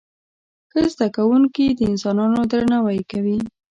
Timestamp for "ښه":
0.71-0.81